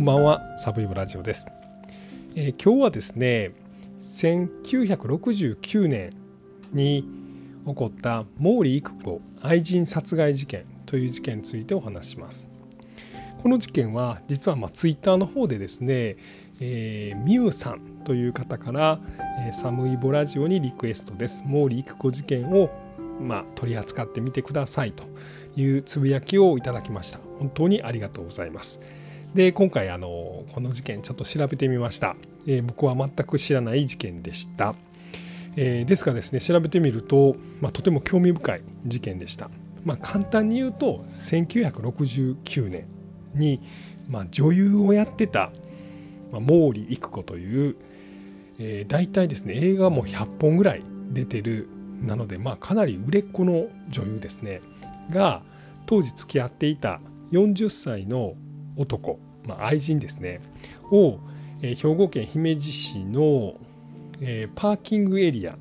[0.00, 1.46] んばんはサブイブラジオです、
[2.34, 3.52] えー、今日はですね
[3.98, 6.12] 1969年
[6.72, 7.04] に
[7.66, 12.48] 起こった毛利育子愛人殺害事件という事件についてお話します。
[13.42, 16.16] この事件は実はまあツイッターの方でですね、
[16.60, 19.00] えー、ミュウさんという方から、
[19.44, 21.44] えー、サムイボラジオにリクエストです。
[21.44, 22.70] 毛利育子事件を
[23.20, 25.04] まあ、取り扱ってみてくださいと
[25.54, 27.18] いうつぶやきをいただきました。
[27.38, 28.80] 本当にありがとうございます。
[29.34, 32.16] で今回あのこの事件ちょっと調べてみました、
[32.46, 34.74] えー、僕は全く知らない事件でした、
[35.56, 39.50] えー、ですがですね調べてみると、まあ、とても興味深い事件でした、
[39.84, 42.86] まあ、簡単に言うと1969年
[43.34, 43.60] に、
[44.08, 45.52] まあ、女優をやってた、
[46.32, 47.76] まあ、毛利育子という、
[48.58, 51.68] えー、大体ですね映画も100本ぐらい出てる
[52.02, 54.62] なので、まあ、かなり売れっ子の女優ですね。
[55.10, 55.42] が
[55.86, 57.00] 当時付き合っていた
[57.32, 58.34] 40歳の
[58.80, 60.40] 男、まあ、愛人ですね。
[60.90, 61.18] を、
[61.62, 63.54] え、兵庫県姫路市の、
[64.20, 65.56] え、パーキングエリア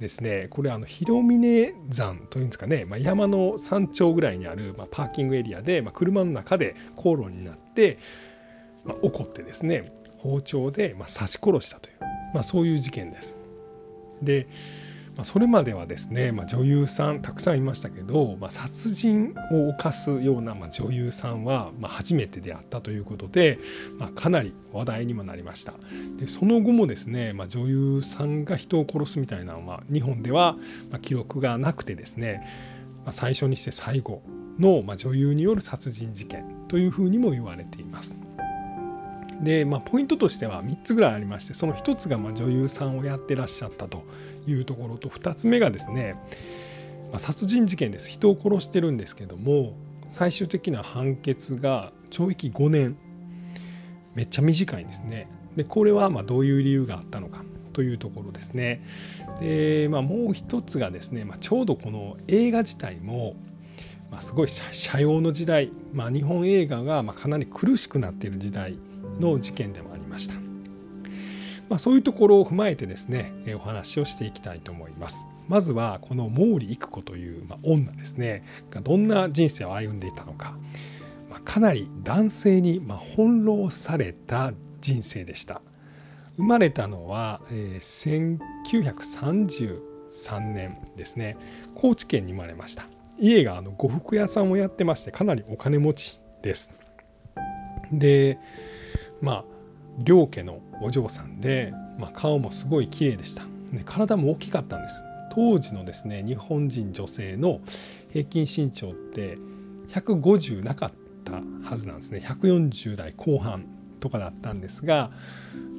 [0.00, 0.48] ですね。
[0.50, 7.98] これあの広峰山というんですかね、まあ、山の山頂ぐらいにある、まあ、パーキングエリアで、まあ、車の中で口論になって、
[8.84, 11.94] ま、怒ってですね包丁で、ま、刺し殺したという、
[12.34, 13.38] ま、そういう事件です。
[14.22, 14.46] で
[15.16, 23.58] まあ、それまではですね、まあ、女優さんたくさんいましたけど、まあ、殺人を犯すような、ま、女優さんは、ま、初めてであったということで、
[23.98, 25.74] ま、かなり話題にもなりました
[26.18, 30.56] でその後もですね、ま、女優さんが人を殺すみたいなのは日本では、
[30.90, 32.46] ま、記録がなくてですね、
[33.06, 34.22] ま、最初にして最後
[34.58, 38.18] の、ま、女優による殺人事件というふうにも言われています。
[39.42, 44.04] で、まあ、ポイントとしては3つぐらいありましてその1つがま女優さんをやってらっしゃったと
[44.46, 46.16] いうところと2つ目がですね、
[47.10, 49.74] まあ、殺人事件です人を殺してるんですけども
[50.08, 52.96] 最終的な判決が懲役5年
[54.14, 55.28] めっちゃ短いんですね。
[55.56, 58.84] でこれはまどういう理由があったのかというところですね。
[59.40, 63.34] で、まあ、もう一つがですね、まあ、ちょうどこの映画自体も、
[64.10, 64.48] まあ、すごい
[64.88, 68.78] 斜陽の時代、まあ、日本映画がまかなり苦しくなっている時代
[69.20, 70.34] の事件でもありました。
[71.68, 75.24] まあ、そういうところを踏まえてですねお話をしていきたいと思います。
[75.48, 80.56] まずはこの毛利育子という、ま女ですねがどんな人生を歩んでいたのか、
[81.30, 85.60] まあ、かなり男性にま翻弄された人生でした。
[86.36, 91.36] 生まれたのは、えー、1933年ですね
[91.74, 92.86] 高知県に生まれました
[93.18, 96.72] 家があの呉服屋さんをやってましてかなりお金持ちです
[97.92, 98.38] で
[99.20, 99.44] まあ
[99.98, 105.02] 両家のお嬢さんで、まあ、顔もすごい綺麗でした、ね、体も大きかったんです。
[105.32, 107.60] 当時のですね日本人女性の
[108.12, 109.36] 平均身長って
[109.88, 110.92] 150なかっ
[111.24, 112.22] たはずなんですね。
[112.24, 113.66] 140代後半
[114.00, 115.10] とかだったんですが、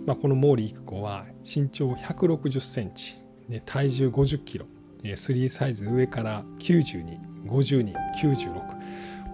[0.06, 3.16] まあ、この毛利育子は身長160センチ、
[3.48, 4.66] ね、体重50キロ
[5.04, 8.75] 3サイズ上から925296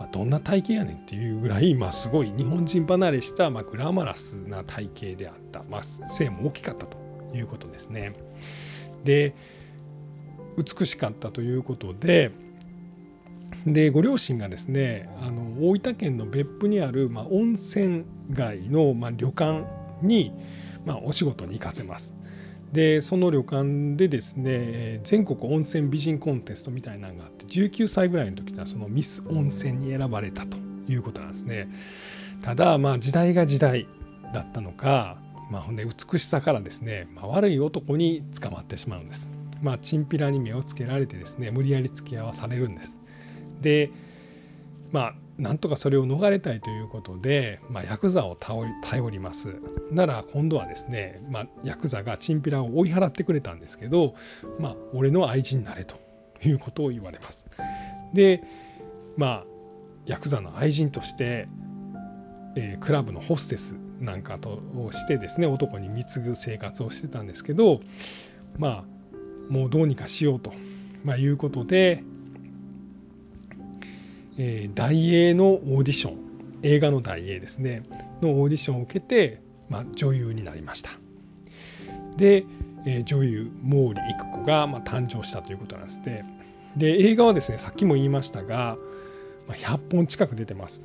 [0.02, 6.98] まあ、どんな体型やねんっていうぐらい、まあ、すごい日本人離れした、まあ、グラマラスな体型であった、まあ、背も大きかったと
[7.36, 8.14] いうことですね。
[9.04, 9.36] で
[10.58, 12.32] 美しかったということで
[13.68, 19.66] でご両親がですねあの大分県の別府にある、まあ、温泉街の、まあ、旅館
[20.02, 20.34] に、
[20.84, 22.16] まあ、お仕事に行かせます。
[22.72, 31.70] でその旅館でですね全国温泉美人コンテストみたいなのがあって19歳ぐらいの時にはそのミス温泉に選ばれたということなんですね。
[32.42, 33.88] ただまあ時代が時代
[34.34, 35.18] だったのか、
[35.50, 39.30] まあ、ほんで美しさからですね、まあ、悪い男に捕まってしまうんです。
[39.62, 43.00] まあチンピラに目をつけられてですね無理やり付き合わされるんです。
[43.60, 43.92] で
[44.92, 49.56] まあなんとかそれを逃れたいということで、まあ、ヤクザを頼ります。
[49.92, 54.16] なら今度はですね、まあ、ヤクザがチンピラを追い払ってくれたんですけど、
[54.60, 55.96] まあ、俺の愛人になれと
[56.44, 57.46] いうことを言われます。
[58.14, 58.44] で
[59.18, 59.46] まあ
[60.06, 61.48] ヤクザの愛人として、
[62.56, 64.62] えー、クラブのホステスなんかと
[64.92, 67.82] してですね男に貢ぐ生活をしてたんですけど
[68.58, 68.84] まあ
[69.50, 70.54] もうどうにかしようと、
[71.04, 72.04] まあ、いうことで
[74.38, 76.18] えー、大英のオーディション
[76.64, 77.84] 映画の大英ですね
[78.22, 80.92] のオーディションを受けて、まあ、女優になりました。
[82.18, 82.46] で、
[82.86, 86.26] えー、女優毛利育子が、まあ、誕生したということなんですね
[86.76, 88.78] で映画はですねさっきも言いましたが、
[89.48, 90.84] まあ、100本近く出てます。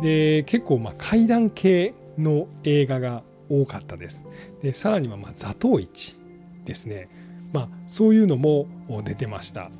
[0.00, 4.26] で結構まあ怪談系の映画が多かったです。
[4.62, 6.16] でさらにはまあ座頭市
[6.64, 7.08] ですね。
[7.52, 8.66] まあそういうのも
[9.04, 9.70] 出てました。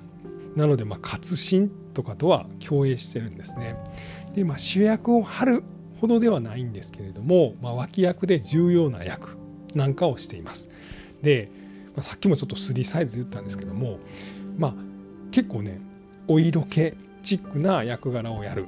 [0.54, 3.76] なのでまあ活心とかとは共栄してるんですね。
[4.34, 5.64] で、まあ、主役を張る
[6.00, 9.36] ほどではないんですけれども、まあ、脇役で重要な役
[9.74, 10.68] なんかをしています。
[11.22, 11.50] で、
[11.94, 13.98] まあ、さっきもちょっと3サイズ言ったんですけども、
[14.56, 14.74] まあ、
[15.30, 15.80] 結構ね
[16.28, 18.66] お色気チックな役柄をやる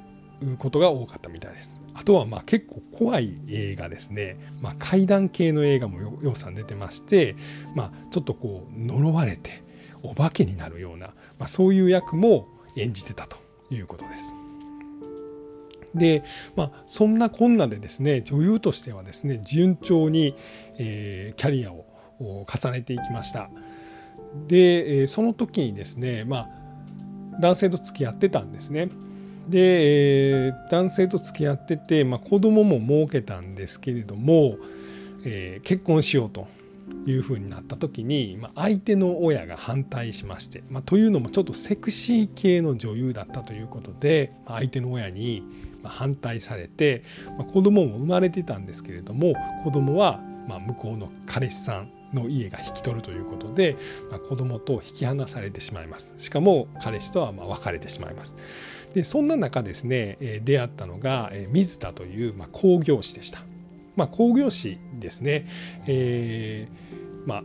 [0.58, 1.80] ことが多かったみたいです。
[1.94, 7.36] あとはまあ結構怖い映画ですね、まあ、怪談系の映画もようさん出てまして、
[7.74, 9.62] まあ、ちょっとこう呪われて
[10.02, 13.36] お化けになるような、まあ、そういう役も演じてたと
[13.70, 14.34] いうことです。
[15.94, 16.24] で
[16.56, 20.34] まあそんなこんなでですね女優としてはですね順調に、
[20.76, 21.86] えー、キャリアを
[22.20, 23.48] 重ねていきました。
[24.48, 26.48] で、え、その時にですねまあ
[27.40, 28.88] 男性と付き合ってたんですね。
[29.48, 34.56] で、えー、男性と付き合ってて、まあ、子供も設けたんですけれども、
[35.24, 36.48] えー、結婚しようと
[37.06, 45.42] いうふうになった時に、まあ、相手の親が反対しまして、まあ、というのもちょっとセクシー系の女優だったということで相手の親に
[45.82, 47.04] 反対されて、
[47.36, 49.34] まあ、子供も生まれてたんですけれども
[49.64, 53.76] 子供はま向こうの彼氏さんの家が引き取るということで、
[54.10, 56.14] まあ、子供と引き離されてしまいます。
[56.16, 58.36] しかも彼氏とはま別れてしまいます。
[58.94, 63.40] でそんな中ですね出会ったのが水田というま工業士でした、
[63.96, 65.46] まあ、工業士ですね、
[65.86, 67.42] えー、まあ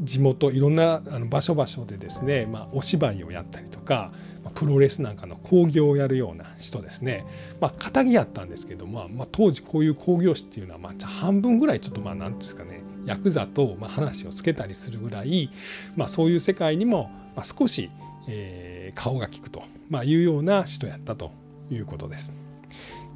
[0.00, 4.12] 地元いろんなあの場所場所でですね、まあ、お芝居をやったりとか
[4.54, 7.26] プロレスなんかの興行をやるような人ですね
[7.60, 15.50] まあ肩着やったんですけども、まあ、当時こういう興行士っていうのはまあ半分ぐらいちょっとまあ何ですかねヤクザとまあ話をつけたりするぐらい、
[15.96, 17.10] まあ、そういう世界にも
[17.42, 17.90] 少し、
[18.28, 21.30] えー、顔が利くと、まあ、いうような人やったと
[21.70, 22.45] いうことです。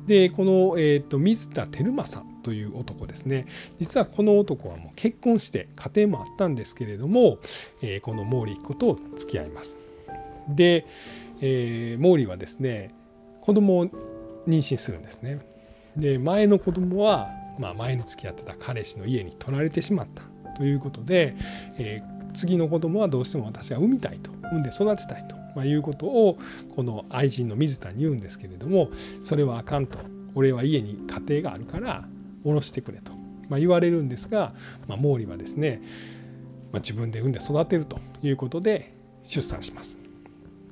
[0.06, 3.47] でこの、えーと、水田輝正という男ですね
[3.79, 7.38] 実はこの男はもう結婚して家庭もあったんですけれども、
[7.82, 9.79] えー、この毛利一子と付き合います。
[10.49, 10.87] で、
[11.41, 12.94] えー、毛利はですね
[13.43, 15.41] 子供を妊娠するんですね。
[15.97, 17.31] で前の子供は
[17.61, 20.23] まあ、前に付き合ってた彼氏の家に取られてしまった
[20.56, 21.37] ということで、
[21.76, 26.38] えー、次の子供はどうしても私は産みたいと産んで育てたいと、まあ、いうことを
[26.75, 28.91] この愛人の水田に言うんですけれども
[29.25, 29.99] それはあかんと。
[30.37, 32.05] 俺は家に家庭があるから
[32.44, 33.12] 下ろしてくれと、
[33.49, 34.55] まあ、言われるんですが、
[34.87, 35.82] まあ、毛利はですね、
[36.73, 38.94] まあ、自分で産んで育てるということで
[39.25, 39.97] 出産します。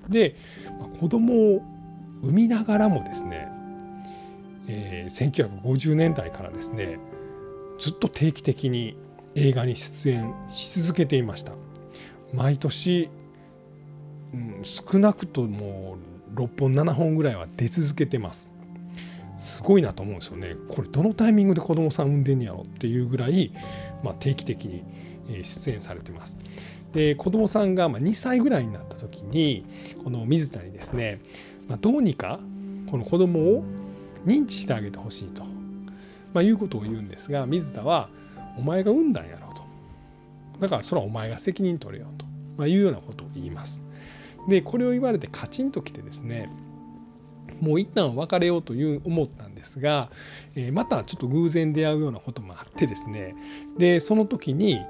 [0.09, 0.37] で、
[0.79, 1.63] まあ、子供を
[2.23, 3.49] 産みながらもですね
[4.69, 6.99] えー、1950年代からですね
[7.79, 8.97] ずっと定期的に
[9.35, 11.53] 映画に出演し続けていました。
[12.33, 13.09] 毎年、
[14.35, 15.97] うん、少なくとも
[16.35, 18.51] 6本7本ぐらいは出続けてます。
[19.39, 20.57] すごいなと思うんですよね。
[20.69, 23.53] これどのタイミングで子供さん産んでんやろっていうぐらい、
[24.03, 24.85] まあ、定期的に
[25.45, 26.37] 出演されてます。
[26.93, 29.65] で子供さんが2歳ぐらいになった時に
[30.03, 31.21] この水田にですね、
[31.69, 32.41] まあ、どうにか
[32.91, 33.65] この子供を
[34.27, 35.45] 認知してあげてほしいと、
[36.33, 38.09] まあ、いうことを言うんですが水田は
[38.59, 39.63] 「お前が産んだんやろ」と。
[40.61, 42.27] だからそれはお前が責任取れよと、
[42.57, 43.83] まあ、いうようなことを言います。
[44.49, 46.51] でこれを言われてカチンときてですね
[47.61, 50.11] もう一旦別れようという思ったんですが、
[50.55, 53.35] え、またちょっと偶然出会うようなこともあってですね
[53.79, 54.81] でその時に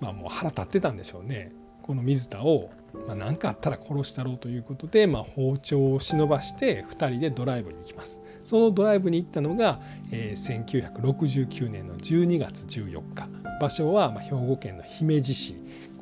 [0.00, 1.52] まあもう腹立ってたんでしょうね。
[1.82, 2.70] この水田を
[3.06, 8.20] 何、まあ、かあったら殺したろうということで、まあ、包丁を忍ばして2人でドライブに行きます。
[8.42, 13.28] そのドライブに行ったのが、えー、1969年の12月14日。
[13.60, 15.56] 場所は、ま、兵庫県の姫路市。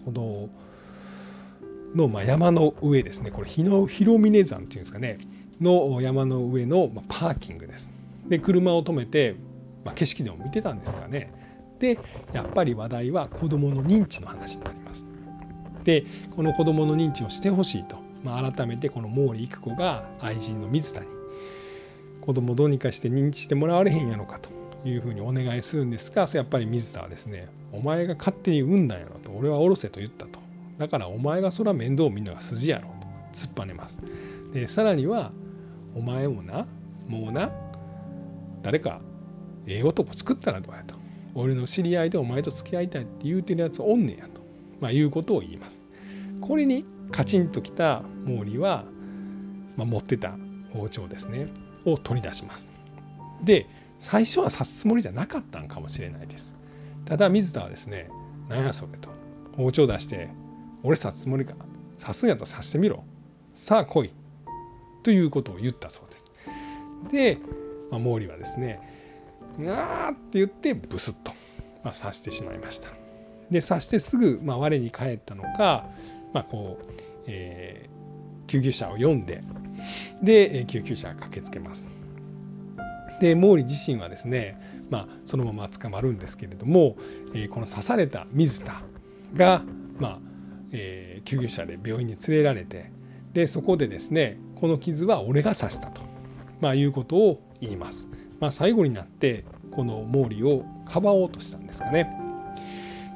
[0.05, 0.49] この
[1.95, 5.19] の、ま、山の上ですねこれ日の広峰山っていうんですかね
[5.61, 7.91] の山の上の、ま、パーキングです。
[8.29, 9.37] で車を止めて、
[9.85, 11.33] まあ、景色でも見てたんですかね。
[11.79, 11.99] で
[12.33, 15.07] やっぱり話題は子どもの認知の話になります。
[15.85, 21.07] でこの子どもの認知をしてほしいと、まあ、改めてこの毛利育子が愛人の水田に
[22.23, 24.49] 子供どうにかして認知してもらわれへんやろかと
[24.89, 30.44] いうふうにお願いするんですがやっぱり水田はですねお前が勝手に産んだんやろと俺はおろせと言ったと
[30.79, 33.99] だからお前がそら面倒見るのが筋やろと突っぱねます。
[34.53, 35.33] でさらには
[35.95, 36.67] お前もな
[37.07, 37.51] もうな
[38.63, 39.01] 誰か
[39.67, 40.95] ええ男作ったらどうやと。
[41.37, 44.41] 俺の知り合いでお前と付き合いたいって言うてるやつおんねやと、
[44.81, 45.85] まあ、いうことを言います。
[46.41, 48.85] これにカチンときた毛利は、
[49.77, 50.37] まあ、持ってた
[50.73, 51.49] 包丁ですね。
[51.85, 52.69] を取り出します。
[53.43, 53.67] で
[53.99, 56.57] 最初は刺すつもりじゃなかったんかもしれないです。
[57.05, 58.09] ただ水田はですね
[58.49, 59.11] 「何やそれ」と。
[59.57, 60.29] 包丁出して
[60.85, 61.55] 「俺刺すつもりか
[61.99, 63.03] 刺すんやったら刺してみろ
[63.53, 64.15] さあ来い」
[65.03, 66.31] ということを言ったそうです。
[67.11, 67.39] で、
[67.91, 68.81] まあ、毛利はですね
[69.59, 71.33] 「うわー」って言ってブスッと、
[71.83, 72.89] まあ、刺してしまいました。
[73.51, 75.87] で刺してすぐ、まあ、我に返ったのか、
[76.33, 76.87] まあこう
[77.27, 79.43] えー、救急車を呼んで
[80.23, 81.87] で救急車が駆けつけます
[83.21, 86.97] で毛利自身はですね、まあ、そのまま捕まるんですけれども、
[87.35, 88.83] えー、この刺された水田
[89.35, 89.63] が、
[89.99, 90.34] まあ
[90.77, 92.91] えー、救急車で病院に連れられて
[93.33, 96.03] でそこでですねこの傷は俺が刺したと、
[96.61, 98.09] まあ、いうことを言います。
[98.41, 102.11] まあ、最後になってこの毛利をかばおうとしたんですかね。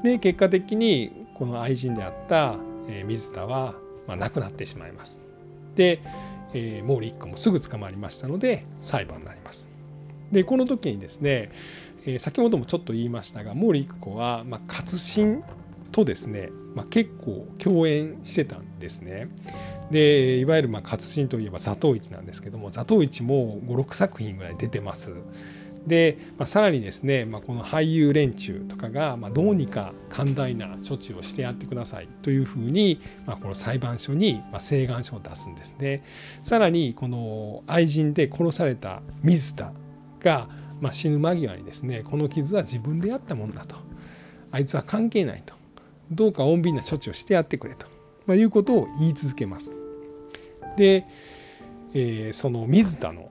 [0.02, 2.56] で結果的にこの愛人であった
[3.04, 3.74] 水田は、
[4.06, 5.20] まあ、亡くなってしまいます。
[5.74, 6.00] で、
[6.54, 9.68] えー、毛利一家もすぐ捕まりましたので裁判になります。
[10.32, 11.50] でこの時にですね、
[12.06, 15.42] え、先ほどもちょっと言いましたが毛利育子は、まあ、活心
[15.92, 19.28] とですね、まあ、結構共演してたんですね。
[19.90, 25.12] でいわゆるまあ活心といえば座頭市なんですけども座頭市も56作品ぐらい出てます。
[25.86, 36.04] で、まあ、さらにですね、まあ、この俳優連中とかが、まあ、どうにか寛大な処置をしてやってくださいというふうに、まあ、この裁判所に、ま、請願書を出すんですね。
[36.42, 39.72] さらにこの愛人で殺された水田
[40.20, 40.48] が、
[40.80, 43.76] まあ、死ぬ間際にですねこの傷は自分でやったもんだと
[44.50, 45.54] あいつは関係ないと
[46.10, 47.86] どうか穏便な処置をしてやってくれと、
[48.26, 49.72] まあ、いうことを言い続けます。
[50.76, 51.06] で、
[51.94, 53.30] えー、その水田の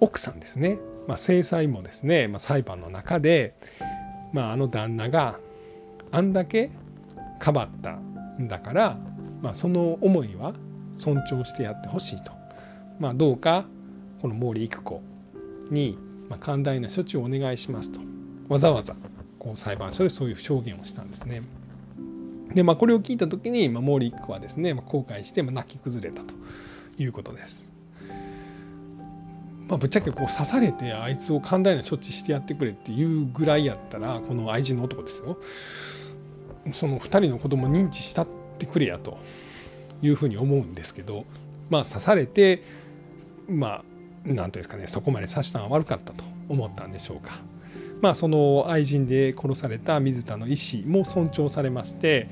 [0.00, 3.54] 奥さんですねまあ、制裁もですね、まあ、裁判の中で、
[4.32, 5.38] まあ、あの旦那が
[6.10, 6.70] あんだけ
[7.38, 8.98] かばったんだから、
[9.40, 10.54] まあ、その思いは
[10.96, 12.32] 尊重してやってほしいと、
[12.98, 13.66] まあ、どうか
[14.20, 15.02] この毛利育子
[15.70, 18.00] に、まあ、寛大な処置をお願いしますと
[18.48, 18.94] わざわざ
[19.38, 21.42] こう裁判所でそういう証言をしたんですね。
[22.54, 26.34] でまあこれを聞いた時に、まあ、毛利育子はですね、まあ、後悔して、まあ、泣き崩れたと
[26.98, 27.76] いうことです。
[29.68, 35.38] まあ、ぶっちゃけこう刺されてあいつを寛大な処置してやってくれっていうぐらいやったらこの愛人の男ですよ
[36.72, 39.18] その2人の子供認知したってくれやと
[40.02, 41.24] いうふうに思うんですけど
[41.68, 42.62] まあ刺されて
[43.48, 43.84] まあ
[44.24, 47.40] 何ていうんですかねそこまで刺したのは悪かったと思ったんでしょうか。
[48.00, 52.28] まあ、その愛人で殺された水田の意思も尊重されまして、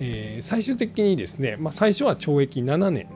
[0.00, 3.08] えー、最終的にですね、まあ、最初は懲役7年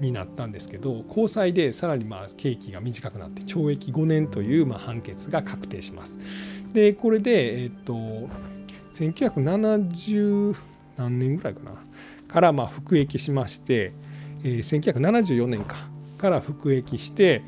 [0.00, 6.18] になったんですけど高裁でさらにまあ刑期が短くなって懲役5年というまあ判決が確定します。
[6.72, 7.94] でこれで、えっと
[8.92, 10.54] 1970
[10.96, 11.72] 何年ぐらいかな
[12.28, 13.92] からまあ服役しまして、
[14.42, 15.88] えー、1974年か
[16.18, 17.42] から服役して、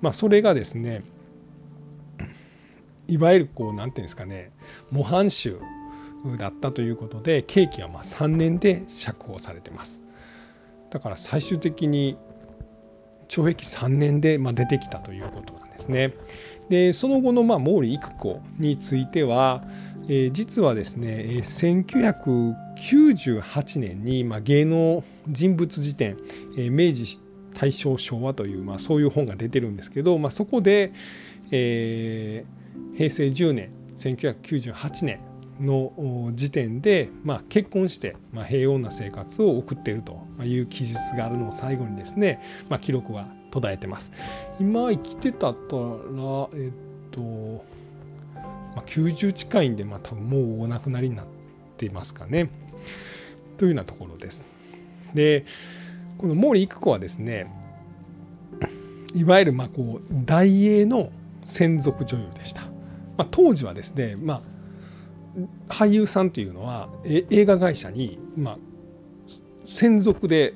[0.00, 1.02] まあ、それがですね
[3.08, 4.52] いわゆるこう何て言うんですかね
[4.90, 5.58] 模範囚
[6.38, 10.00] だったということで刑期はまあ3年で釈放されてます。
[10.90, 12.16] だから最終的に
[13.28, 16.14] 懲役3年でま出てきたということなんですね。
[16.68, 19.64] でその後のまあ毛利育子については、
[20.04, 26.16] えー、実はですね1998年にまあ芸能人物辞典、
[26.56, 27.20] えー、明治
[27.54, 30.92] 大正昭和という、まあ、そういう本が出てるんですけど、まあ、そこで、
[31.50, 32.57] えー、
[32.98, 35.20] 平成10年1998年
[35.60, 44.10] の時点で、まあ、結婚して、まあ、平穏な生活を送っているという記述があるのを最後にですね、まあ、記録は途絶えてます。
[44.58, 45.82] 今生きてたったら、
[46.54, 46.72] えっ
[47.12, 47.20] と、
[48.74, 51.26] まあ、90近いんで、まあ、多分もうお亡くなりになっ
[51.76, 52.50] てますかね。
[53.58, 54.42] というようなところです。
[55.14, 55.44] で、
[56.18, 57.46] この毛利育子はですね、
[59.14, 61.10] いわゆるまあこう大英の
[61.46, 62.77] 専属女優でした。
[63.18, 64.58] まあ、当時はですね、まあ
[65.68, 68.58] 俳優さんっていうのは映画会社に、まあ、
[69.66, 70.54] 専属で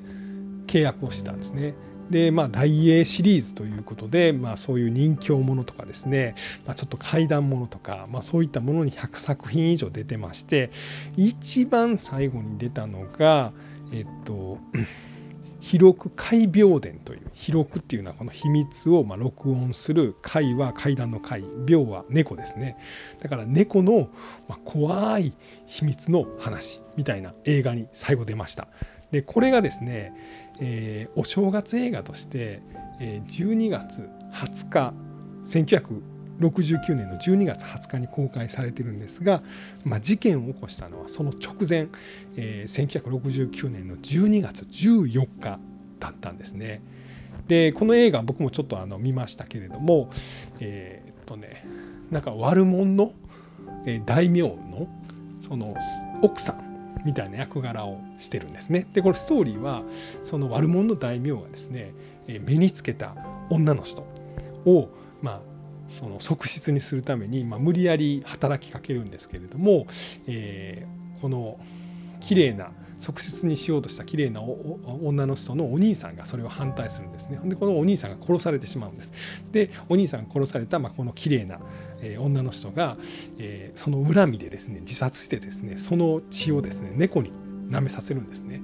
[0.67, 1.75] 契約をしてたんですね。
[2.09, 10.69] でまあ大英シリーズということで、まあ、そういう人気ものとかですね、まあ、ちょっと怪談ものとか、まあ、そういったものに100作品以上出てまして
[11.15, 13.53] 一番最後に出たのが
[13.93, 14.59] えっと
[15.61, 22.77] 広く怪病伝という広くっていうのはこの秘密をま録音する怪は怪談の怪病は猫ですね
[23.21, 24.09] だから猫の
[24.47, 25.33] ま怖い
[25.65, 28.67] 秘密の話みたいな映画に最後出ました
[29.11, 30.13] でこれがですね、
[30.59, 32.63] えー、お正月映画として、
[32.99, 34.93] え12月20日
[36.39, 39.43] 1969年の12月20日に公開されてるんですが、
[39.83, 41.89] まあ、事件を起こしたのはその直前、
[42.37, 45.59] えー、1969年の12月14日
[45.99, 46.81] だったんですね。
[47.47, 50.09] でこの映画僕もちょっとあの見ましたけれども
[50.59, 51.65] えー、っとね
[52.11, 53.13] なんか悪者の
[54.05, 54.87] 大名の
[55.39, 55.75] その
[56.21, 58.87] 奥さんみたいな役柄をしてるんですね。
[58.93, 59.83] でこれストーリーは
[60.23, 61.93] その悪者の大名がですね
[62.27, 63.15] 目につけた
[63.49, 64.07] 女の人
[64.65, 64.89] を
[65.21, 65.41] まあ
[65.89, 69.85] その側室にするために、まあ、無理やり働きかけるんですけれども、
[70.27, 71.59] えー、この
[72.21, 72.71] 綺麗な
[73.03, 77.37] 側室にしようとした綺麗な女の人のお兄さんがそれを反対するんですね。
[77.43, 79.11] でこのお兄さんが殺されてしまうんです。
[79.51, 81.59] でお兄さんが殺された、まあ、この綺麗な、
[82.01, 82.97] え女の人が、
[83.37, 87.33] えー、その恨みでですね自殺してですねその血をですね猫に
[87.69, 88.61] 舐めさせるんですね。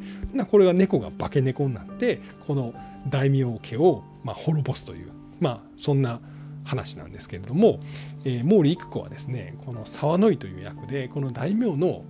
[0.49, 2.73] これが猫が化け猫になってこの
[3.09, 6.21] 大名家を、まあ、滅ぼすというまあそんな
[6.63, 7.81] 話なんですけれども、
[8.23, 12.03] えー、毛利育子はですねこの沢野井という役でこの大名の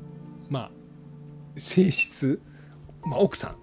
[0.50, 0.72] まあ
[1.60, 2.42] 性質、
[3.04, 3.56] まあ、奥さ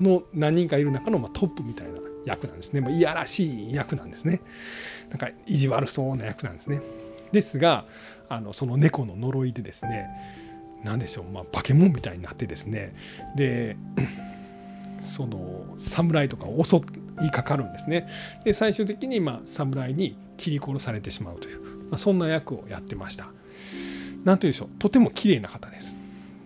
[0.00, 4.40] んの何人かいる中のまあトップみたいな役なんですね、まあ、いやらしい役なんですね。
[5.10, 6.80] なんか意地悪そうな役なんですね。
[7.32, 7.86] ですが
[8.28, 10.08] あのその猫の呪いでですね
[10.84, 12.94] 何でしょう、まあ、化け物みたいになってですね。
[13.36, 13.76] で
[15.00, 16.76] その侍とかを襲
[17.22, 18.08] いかかるんですね。
[18.44, 23.28] で最終的にまあ侍に切り殺されてしまうという、まあ、そんな役をやってました。
[24.24, 26.01] 何というでしょうとても綺麗な方です。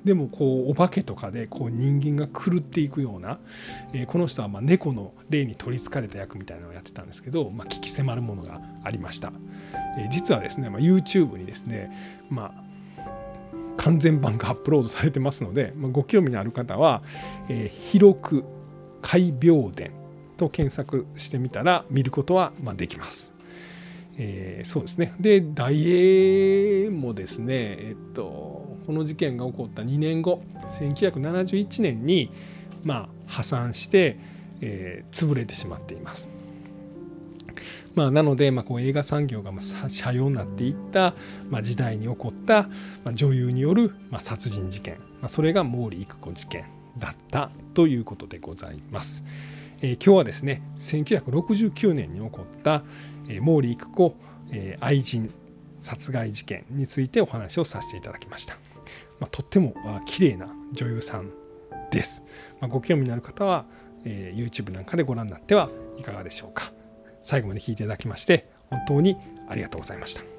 [0.07, 3.41] でもこうお化けとかでこう人間が狂っていくような、
[3.93, 9.33] えー、この人はま猫の霊に取りつかれた役みたいなのをやってたんですけど、まあ、聞き迫るものがありました、
[9.99, 11.91] えー、実はですね、まあ、YouTube にですね、
[12.31, 13.03] まあ、
[13.79, 17.03] 完全版がアップロードされてますので、まあ、ご興味のある方は
[17.51, 18.45] 「えー、広く
[19.03, 19.91] 怪病伝」
[20.39, 23.33] と検索してみたら見ることはまできます。
[24.19, 30.43] えー、そうですねで大英もですね、えっと、この事件が起こった2年後
[30.79, 32.31] 1971年に、
[32.85, 34.19] まあ、破産して、
[34.61, 36.31] えー、潰れてしまっています。
[37.95, 41.15] まあ、なので、まあ、こう映画産業が斜陽になっていった、
[41.49, 42.65] まあ、時代に起こった、
[43.05, 46.67] まあ、女優による、まあ、殺人事件、まあ、それが毛利育子事件
[46.99, 49.25] だったということでございます。
[49.81, 52.83] えー、今日はですね1969年に起こった、
[53.29, 54.15] えー、毛利育子、
[54.51, 55.33] えー、愛人
[55.81, 58.66] 殺害事件についてお話をさせていただきました。
[59.21, 59.75] まあ、とっても
[60.07, 61.31] 綺麗な女優さん
[61.91, 62.25] です。
[62.61, 63.67] まあ、ご興味のある方は、
[64.05, 66.73] えー、YouTube なんかでご覧になってはいかがでしょうか。
[67.21, 69.17] 最後まで聞いていただきまして本当に
[69.49, 70.36] ありがとうございました。